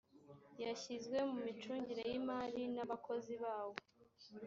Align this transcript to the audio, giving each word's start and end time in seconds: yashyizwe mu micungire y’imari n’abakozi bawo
yashyizwe 0.63 1.17
mu 1.29 1.37
micungire 1.45 2.01
y’imari 2.11 2.61
n’abakozi 2.75 3.33
bawo 3.43 3.75